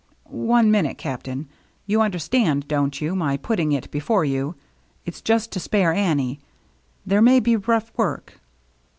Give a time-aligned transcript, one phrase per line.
[0.51, 0.97] "One minute.
[0.97, 1.47] Captain.
[1.85, 4.55] You understand, don't you, my putting it before you?
[5.05, 6.39] It's just to spare Annie.
[7.05, 8.41] There may be rough work."